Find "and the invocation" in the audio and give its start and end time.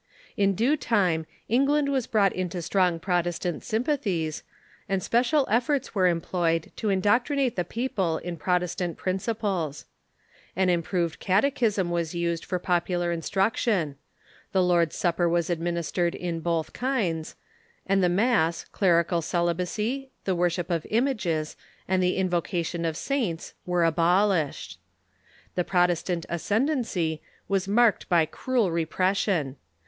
21.87-22.81